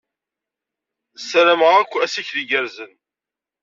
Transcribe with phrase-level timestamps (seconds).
[1.21, 2.91] Ssarameɣ-ak assikel igerrzen.